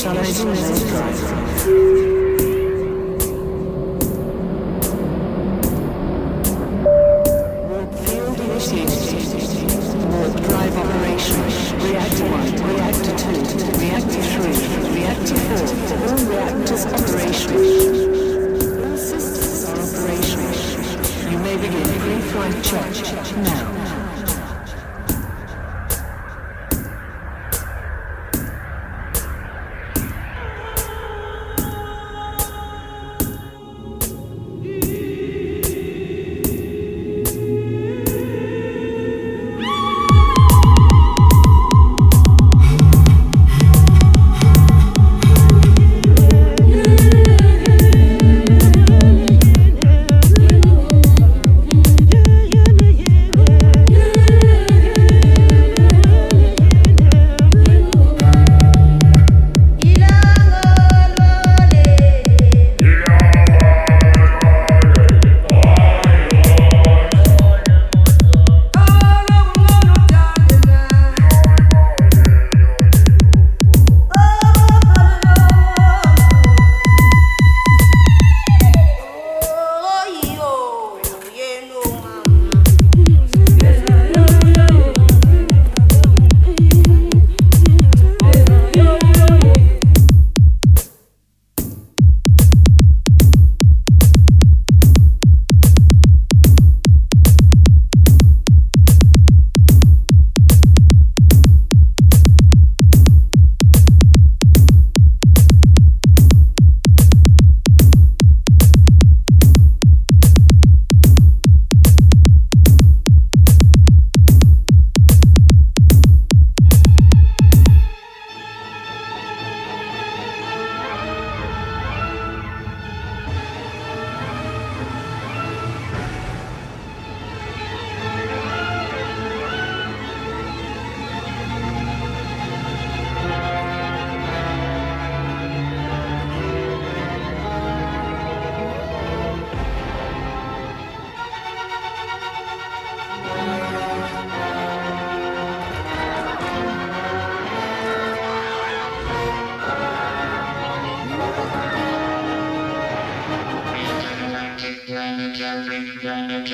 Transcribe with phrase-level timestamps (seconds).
[0.00, 0.44] shall I do
[2.04, 2.09] now?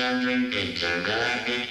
[0.07, 1.66] Standing.